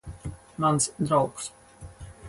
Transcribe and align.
Mans 0.57 0.89
draugs. 0.99 1.51